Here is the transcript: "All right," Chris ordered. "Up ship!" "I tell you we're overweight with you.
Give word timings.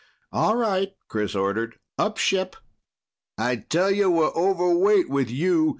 "All 0.31 0.55
right," 0.55 0.95
Chris 1.09 1.35
ordered. 1.35 1.77
"Up 1.99 2.17
ship!" 2.17 2.55
"I 3.37 3.55
tell 3.57 3.91
you 3.91 4.09
we're 4.09 4.31
overweight 4.33 5.11
with 5.11 5.29
you. 5.29 5.69